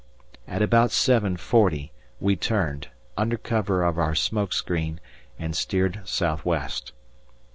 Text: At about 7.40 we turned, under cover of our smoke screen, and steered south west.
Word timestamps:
At 0.47 0.63
about 0.63 0.89
7.40 0.89 1.91
we 2.19 2.35
turned, 2.35 2.87
under 3.15 3.37
cover 3.37 3.83
of 3.83 3.99
our 3.99 4.15
smoke 4.15 4.51
screen, 4.51 4.99
and 5.37 5.55
steered 5.55 6.01
south 6.05 6.43
west. 6.43 6.91